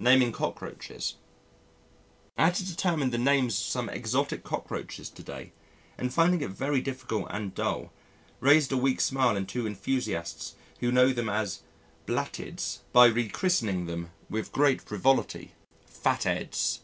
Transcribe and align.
Naming 0.00 0.32
Cockroaches 0.32 1.14
I 2.36 2.46
had 2.46 2.56
to 2.56 2.66
determine 2.66 3.10
the 3.10 3.16
names 3.16 3.54
of 3.54 3.60
some 3.64 3.88
exotic 3.90 4.42
cockroaches 4.42 5.08
to 5.10 5.22
day 5.22 5.52
and 5.96 6.12
finding 6.12 6.40
it 6.42 6.50
very 6.50 6.80
difficult 6.80 7.28
and 7.30 7.54
dull 7.54 7.92
raised 8.40 8.72
a 8.72 8.76
weak 8.76 9.00
smile 9.00 9.36
in 9.36 9.46
two 9.46 9.64
enthusiasts 9.64 10.56
who 10.80 10.90
know 10.90 11.12
them 11.12 11.28
as 11.28 11.60
"Blattids" 12.08 12.80
by 12.92 13.06
rechristening 13.06 13.86
them 13.86 14.10
with 14.28 14.50
great 14.50 14.80
frivolity, 14.82 15.52
"Fat 15.86 16.26
'eds." 16.26 16.80